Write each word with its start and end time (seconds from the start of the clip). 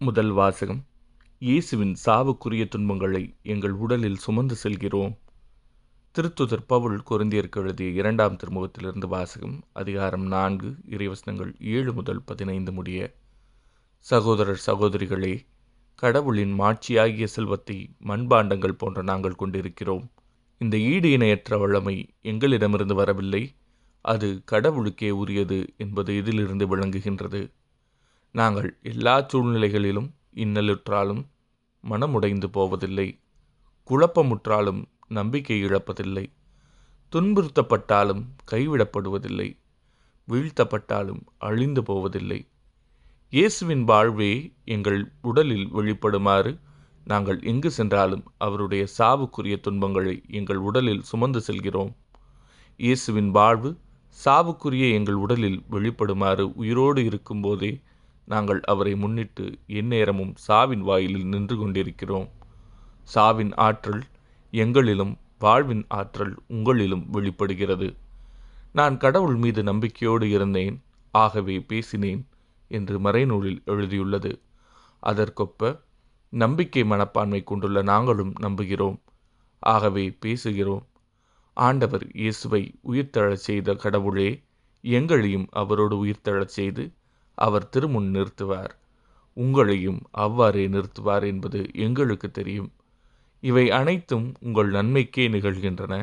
முதல் 0.00 0.30
வாசகம். 0.30 0.80
இயேசுவின் 1.38 1.94
சாவுக்குரிய 2.06 2.68
துன்பங்களை 2.68 3.34
எங்கள் 3.42 3.70
உடலில் 3.70 4.16
சுமந்து 4.16 4.54
செல்கிறோம். 4.54 5.18
திருத்துதர் 6.14 6.62
பவுல் 6.66 7.02
கொரிந்தியருக்கு 7.10 7.56
எழுதிய 7.56 7.90
இரண்டாம் 7.90 8.36
திருமுகத்திலிருந்து 8.36 9.06
வாசகம் 9.06 9.56
அதிகாரம் 9.72 10.26
நான்கு 10.26 10.68
இறைவசனங்கள் 10.90 11.50
ஏழு 11.58 11.92
முதல் 11.92 12.22
பதினைந்து 12.22 12.72
முடிய 12.72 13.10
சகோதரர் 13.98 14.62
சகோதரிகளே 14.66 15.34
கடவுளின் 15.94 16.60
மாட்சியாகிய 16.60 17.24
செல்வத்தை 17.24 17.94
மண்பாண்டங்கள் 18.04 18.78
போன்ற 18.78 19.02
நாங்கள் 19.02 19.34
கொண்டிருக்கிறோம். 19.34 20.10
இந்த 20.58 20.76
ஈடு 20.76 21.10
இணையற்ற 21.10 21.58
வல்லமை 21.58 22.14
எங்களிடமிருந்து 22.22 22.94
வரவில்லை. 22.94 23.54
அது 24.00 24.42
கடவுளுக்கே 24.44 25.10
உரியது 25.10 25.74
என்பது 25.76 26.16
இதிலிருந்து 26.16 26.76
விளங்குகின்றது. 26.76 27.50
நாங்கள் 28.34 28.78
எல்லா 28.82 29.20
சூழ்நிலைகளிலும் 29.20 30.08
இன்னலுற்றாலும் 30.34 31.22
மனமுடைந்து 31.84 32.46
போவதில்லை. 32.46 33.20
குழப்பமுற்றாலும் 33.90 34.82
நம்பிக்கை 35.08 35.64
இழப்பதில்லை. 35.64 36.24
துன்புறுத்தப்பட்டாலும் 37.12 38.22
கைவிடப்படுவதில்லை. 38.50 39.58
வீழ்த்தப்பட்டாலும் 40.28 41.22
அழிந்து 41.38 41.82
போவதில்லை. 41.82 42.48
இயேசுவின் 43.30 43.84
வாழ்வே 43.84 44.52
எங்கள் 44.64 45.12
உடலில் 45.22 45.66
வெளிப்படுமாறு 45.74 46.58
நாங்கள் 47.04 47.42
எங்கு 47.42 47.70
சென்றாலும் 47.70 48.24
அவருடைய 48.38 48.86
சாவுக்குரிய 48.98 49.60
துன்பங்களை 49.60 50.22
எங்கள் 50.28 50.56
உடலில் 50.56 51.02
சுமந்து 51.02 51.40
செல்கிறோம். 51.40 51.96
இயேசுவின் 52.76 53.30
வாழ்வு 53.30 53.78
சாவுக்குரிய 54.24 54.92
எங்கள் 54.92 55.14
உடலில் 55.14 55.62
வெளிப்படுமாறு 55.70 56.52
உயிரோடு 56.54 57.04
இருக்கும்போதே 57.04 57.80
நாங்கள் 58.28 58.60
அவரை 58.60 58.94
முன்னிட்டு 58.94 59.44
எந்நேரமும் 59.66 60.34
சாவின் 60.48 60.80
வாயிலில் 60.80 61.26
நின்று 61.26 61.56
கொண்டிருக்கிறோம். 61.56 62.28
சாவின் 63.14 63.52
ஆற்றல் 63.56 64.02
எங்களிலும் 64.52 65.14
வாழ்வின் 65.38 65.84
ஆற்றல் 65.88 66.34
உங்களிலும் 66.48 67.04
வெளிப்படுகிறது. 67.10 67.88
நான் 68.72 68.96
கடவுள் 68.96 69.36
மீது 69.36 69.62
நம்பிக்கையோடு 69.62 70.30
இருந்தேன் 70.30 70.76
ஆகவே 71.14 71.60
பேசினேன் 71.60 72.22
என்று 72.70 73.00
மறைநூலில் 73.00 73.60
எழுதியுள்ளது. 73.66 74.32
அதற்கொப்ப 75.02 75.80
நம்பிக்கை 76.32 76.84
மனப்பான்மை 76.84 77.44
கொண்டுள்ள 77.44 77.82
நாங்களும் 77.82 78.32
நம்புகிறோம். 78.40 78.98
ஆகவே 79.62 80.18
பேசுகிறோம். 80.26 80.84
ஆண்டவர் 81.56 82.06
இயேசுவை 82.14 82.62
உயிர்த்தழச் 82.90 83.44
செய்த 83.46 83.74
கடவுளே 83.74 84.28
எங்களையும் 84.84 85.46
அவரோடு 85.50 85.96
உயிர்த்தழச் 86.04 86.54
செய்து 86.58 86.84
அவர் 87.38 87.68
திருமுன் 87.76 88.08
நிறுத்துவார். 88.14 88.72
உங்களையும் 89.36 90.00
அவ்வாறே 90.16 90.68
நிறுத்துவார் 90.68 91.26
என்பது 91.26 91.60
எங்களுக்கு 91.78 92.30
தெரியும். 92.30 92.70
இவை 93.42 93.70
அனைத்தும் 93.70 94.34
உங்கள் 94.40 94.70
நன்மைக்கே 94.70 95.28
நிகழ்கின்றன. 95.28 95.94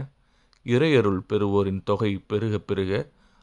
இறையருள் 0.66 1.22
பெறுவோரின் 1.30 1.82
தொகை 1.84 2.12
பெருக 2.28 2.56
பெருக 2.60 2.94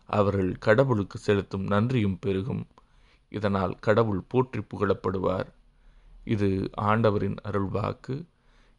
அவர்கள் 0.08 0.52
கடவுளுக்கு 0.58 1.18
செலுத்தும் 1.18 1.66
நன்றியும் 1.66 2.18
பெருகும். 2.18 2.64
இதனால் 3.32 3.74
கடவுள் 3.80 4.22
போற்றி 4.28 4.60
புகழப்படுவார். 4.60 5.48
இது 6.24 6.48
ஆண்டவரின் 6.82 7.38
அருள்வாக்கு. 7.48 8.14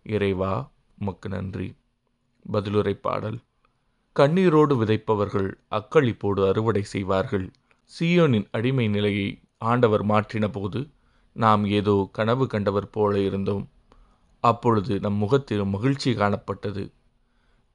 இறைவா 0.05 0.53
உமக்கு 0.97 1.29
நன்றி. 1.29 1.69
பதிலுரை 2.45 2.93
பாடல். 3.01 3.39
கண்ணீரோடு 4.15 4.73
விதைப்பவர்கள் 4.77 5.49
அக்களிப்போடு 5.71 6.41
அறுவடை 6.47 6.83
செய்வார்கள். 6.83 7.47
சியோனின் 7.99 8.47
அடிமை 8.51 8.87
நிலையை 8.87 9.41
ஆண்டவர் 9.57 10.05
மாற்றின 10.05 10.51
போது 10.51 10.89
நாம் 11.35 11.65
ஏதோ 11.65 12.09
கனவு 12.11 12.47
கண்டவர் 12.47 12.89
போல 12.89 13.19
இருந்தோம். 13.19 13.69
அப்பொழுது 14.39 14.99
நம் 14.99 15.13
முகத்தில் 15.13 15.65
மகிழ்ச்சி 15.65 16.11
காணப்பட்டது. 16.11 16.93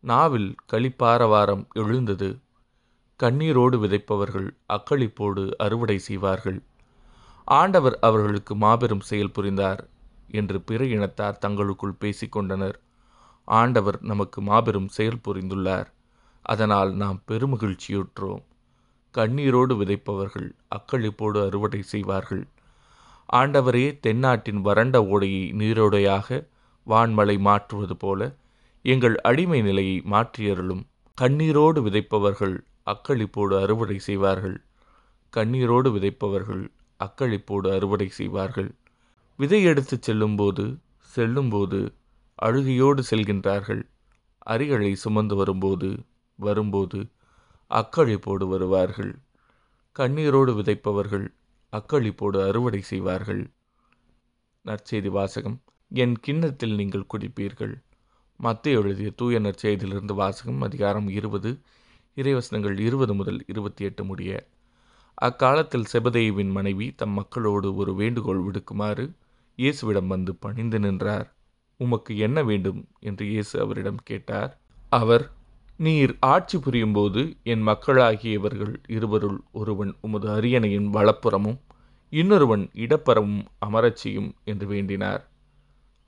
நாவில் 0.01 0.55
களிப்பாரவாரம் 0.73 1.67
எழுந்தது. 1.73 2.39
கண்ணீரோடு 3.21 3.77
விதைப்பவர்கள் 3.79 4.49
அக்களிப்போடு 4.69 5.45
அறுவடை 5.57 5.99
செய்வார்கள். 5.99 6.63
ஆண்டவர் 7.45 7.99
அவர்களுக்கு 8.01 8.55
மாபெரும் 8.55 9.01
செயல் 9.01 9.31
புரிந்தார் 9.31 9.89
என்று 10.31 10.61
பிற 10.61 10.85
இனத்தார் 10.85 11.39
தங்களுக்குள் 11.39 12.01
பேசிக்கொண்டனர் 12.01 12.77
ஆண்டவர் 13.45 13.99
நமக்கு 14.03 14.41
மாபெரும் 14.41 14.89
செயல் 14.89 15.25
புரிந்துள்ளார். 15.29 15.89
அதனால் 16.45 16.95
நாம் 16.95 17.23
பெருமகிழ்ச்சியுற்றோம். 17.29 18.45
கண்ணீரோடு 19.15 19.75
விதைப்பவர்கள் 19.77 20.49
அக்களிப்போடு 20.77 21.39
அறுவடை 21.47 21.83
செய்வார்கள். 21.83 22.43
ஆண்டவரே 23.33 23.87
தென்னாட்டின் 24.01 24.61
வறண்ட 24.61 24.97
ஓடையை 25.05 25.45
நீரோடையாக 25.53 26.49
வான்மலை 26.87 27.37
மாற்றுவது 27.39 27.97
போல 27.97 28.21
எங்கள் 28.85 29.17
அடிமை 29.21 29.63
நிலையை 29.63 29.97
மாற்றியருளும். 30.11 30.83
கண்ணீரோடு 31.19 31.79
விதைப்பவர்கள் 31.83 32.57
அக்களிப்போடு 32.87 33.55
அறுவடை 33.63 33.99
செய்வார்கள். 33.99 34.57
கண்ணீரோடு 35.33 35.89
விதைப்பவர்கள் 35.97 36.65
அக்களிப்போடு 37.01 37.69
அறுவடை 37.73 38.09
செய்வார்கள். 38.09 38.71
விதை 39.39 39.63
எடுத்து 39.63 39.97
செல்லும்போது 40.01 40.65
செல்லும்போது 41.11 41.81
அழுகையோடு 42.43 43.03
செல்கின்றார்கள். 43.11 43.83
அரிகளை 44.47 44.93
சுமந்து 44.95 45.35
வரும்போது 45.37 45.89
வரும்போது 46.39 46.99
அக்களிப்போடு 47.75 48.49
வருவார்கள். 48.49 49.19
கண்ணீரோடு 49.99 50.55
விதைப்பவர்கள் 50.55 51.27
அக்களிப்போடு 51.73 52.47
அறுவடை 52.47 52.81
செய்வார்கள். 52.81 53.51
நற்செய்தி 54.65 55.09
வாசகம். 55.09 55.61
என் 55.89 56.17
கிண்ணத்தில் 56.21 56.75
நீங்கள் 56.75 57.07
குடிப்பீர்கள். 57.17 57.75
மத்திய 58.37 58.79
எழுதிய 58.79 59.11
தூய 59.11 59.41
நற்செய்தியிலிருந்து 59.41 60.15
வாசகம் 60.15 60.61
அதிகாரம் 60.61 61.09
இருபது 61.09 61.59
இறைவசனங்கள் 62.17 62.79
இருபது 62.79 63.15
முதல் 63.15 63.45
இருபத்தி 63.47 63.85
எட்டு 63.85 64.05
முடிய. 64.05 64.47
அக்காலத்தில் 65.15 65.85
செபதேவின் 65.93 66.51
மனைவி 66.51 66.95
தம் 66.95 67.11
மக்களோடு 67.11 67.75
ஒரு 67.75 67.95
வேண்டுகோள் 67.95 68.43
விடுக்குமாறு 68.43 69.13
இயேசுவிடம் 69.57 70.07
வந்து 70.07 70.35
பணிந்து 70.35 70.79
நின்றார். 70.79 71.35
உமக்கு 71.77 72.19
என்ன 72.19 72.43
வேண்டும்? 72.43 72.89
என்று 73.01 73.27
இயேசு 73.27 73.61
அவரிடம் 73.61 73.99
கேட்டார். 74.05 74.61
அவர் 74.89 75.37
நீர் 75.79 76.17
ஆட்சி 76.21 76.59
புரியும்போது 76.59 77.37
என் 77.43 77.67
மக்களாகியவர்கள் 77.67 78.75
இருவருள் 78.87 79.43
ஒருவன் 79.53 79.95
உமது 80.01 80.29
அரியணையின் 80.29 80.89
வலப்புறமும் 80.93 81.59
இன்னொருவன் 82.13 82.71
இடப்பரமும் 82.75 83.45
அமரச் 83.59 83.97
செய்யும் 83.97 84.35
என்று 84.45 84.67
வேண்டினார். 84.67 85.23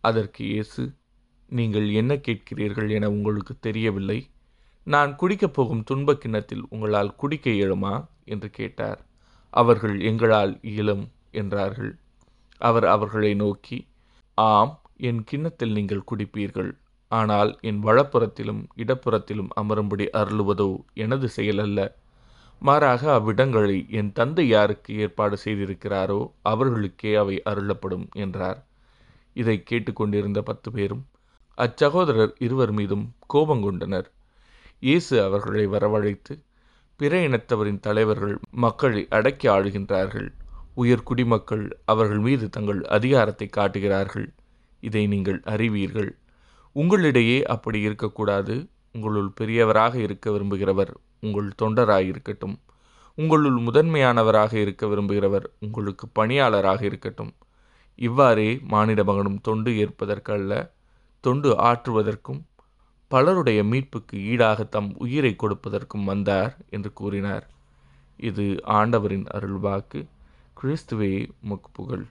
அதற்கு 0.05 0.45
இயேசு 0.45 0.83
நீங்கள் 1.51 1.91
என்ன 1.91 2.15
கேட்கிறீர்கள் 2.15 2.91
என 2.91 3.11
உங்களுக்கு 3.11 3.59
தெரியவில்லை. 3.59 4.19
நான் 4.87 5.17
குடிக்கப் 5.17 5.55
போகும் 5.55 5.83
துன்பக் 5.83 6.21
கிண்ணத்தில் 6.21 6.65
உங்களால் 6.69 7.17
குடிக்க 7.17 7.51
இயலுமா? 7.51 7.95
என்று 8.25 8.51
கேட்டார். 8.51 9.01
அவர்கள் 9.53 10.01
எங்களால் 10.01 10.59
இயலும் 10.63 11.05
என்றார்கள். 11.31 11.93
அவர் 12.61 12.85
அவர்களை 12.85 13.35
நோக்கி 13.35 13.79
ஆம் 14.35 14.83
என் 14.97 15.25
கிண்ணத்தில் 15.25 15.73
நீங்கள் 15.73 16.09
குடிப்பீர்கள். 16.11 16.73
ஆனால் 17.11 17.51
என் 17.61 17.81
வலப்புறத்திலும் 17.87 18.63
இடப்புறத்திலும் 18.77 19.51
அமரும்படி 19.61 20.05
அருளுவதோ 20.21 20.69
எனது 20.95 21.29
செயல் 21.29 21.59
அல்ல. 21.59 21.79
மாறாக 22.63 23.03
அவ்விடங்களை 23.13 23.79
என் 23.91 24.11
தந்தை 24.13 24.45
யாருக்கு 24.49 24.91
ஏற்பாடு 24.95 25.37
செய்திருக்கிறாரோ 25.45 26.21
அவர்களுக்கே 26.43 27.13
அவை 27.15 27.37
அருளப்படும் 27.45 28.07
என்றார். 28.25 28.61
இதை 29.37 29.57
கேட்டுக்கொண்டிருந்த 29.63 30.41
பத்து 30.43 30.69
பேரும் 30.71 31.03
அச்சகோதரர் 31.59 32.35
இருவர் 32.39 32.73
மீதும் 32.73 33.05
கோபங்கொண்டனர் 33.35 34.09
இயேசு 34.83 35.15
அவர்களை 35.25 35.65
வரவழைத்து 35.67 36.35
பிற 37.01 37.15
இனத்தவரின் 37.27 37.81
தலைவர்கள் 37.81 38.37
மக்களை 38.65 39.03
அடக்கி 39.09 39.47
ஆளுகின்றார்கள். 39.49 40.29
உயர் 40.75 41.07
குடிமக்கள் 41.09 41.65
அவர்கள் 41.85 42.23
மீது 42.27 42.47
தங்கள் 42.49 42.81
அதிகாரத்தை 42.97 43.47
காட்டுகிறார்கள். 43.49 44.29
இதை 44.83 45.03
நீங்கள் 45.07 45.41
அறிவீர்கள். 45.45 46.11
உங்களிடையே 46.75 47.43
அப்படி 47.43 47.81
இருக்கக்கூடாது. 47.81 48.69
உங்களுள் 48.93 49.31
பெரியவராக 49.41 49.95
இருக்க 49.95 50.31
விரும்புகிறவர் 50.31 50.93
உங்கள் 51.21 51.51
தொண்டராக 51.63 52.05
இருக்கட்டும் 52.05 52.61
உங்களுள் 53.15 53.59
முதன்மையானவராக 53.59 54.55
இருக்க 54.55 54.87
விரும்புகிறவர் 54.87 55.45
உங்களுக்கு 55.59 56.09
பணியாளராக 56.09 56.85
இருக்கட்டும். 56.85 57.33
இவ்வாறே 57.95 58.59
மானிட 58.63 59.05
மகனும் 59.05 59.41
தொண்டு 59.41 59.71
ஏற்பதற்கல்ல. 59.71 60.71
தொண்டு 61.21 61.51
ஆற்றுவதற்கும் 61.59 62.41
பலருடைய 63.09 63.65
மீட்புக்கு 63.65 64.15
ஈடாக 64.15 64.65
தம் 64.65 64.95
உயிரை 64.99 65.37
கொடுப்பதற்கும் 65.39 66.05
வந்தார் 66.05 66.57
என்று 66.71 66.93
கூறினார். 66.93 67.51
இது 68.17 68.61
ஆண்டவரின் 68.65 69.27
அருள்வாக்கு. 69.35 70.07
கிறிஸ்துவே 70.63 71.31
முக்குப்புகழ். 71.49 72.07